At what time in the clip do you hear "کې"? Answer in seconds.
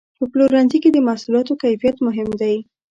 0.83-0.89